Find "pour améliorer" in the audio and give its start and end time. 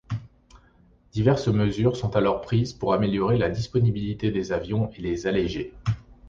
2.73-3.37